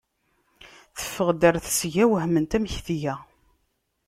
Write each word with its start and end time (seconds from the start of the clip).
Teffeɣ-d 0.97 1.41
ɣer 1.47 1.55
tesga, 1.65 2.05
wehment 2.09 2.55
amek 2.57 2.73
tga. 2.87 3.15